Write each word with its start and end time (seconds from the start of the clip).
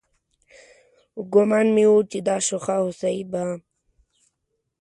ګومان 1.33 1.67
مې 1.75 1.85
و 1.91 1.95
چې 2.11 2.19
دا 2.27 2.37
شوخه 2.47 2.75
هوسۍ 2.81 3.17
به 3.31 3.43